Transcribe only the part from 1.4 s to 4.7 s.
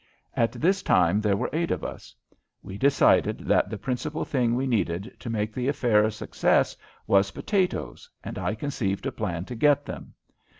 eight of us. We decided that the principal thing we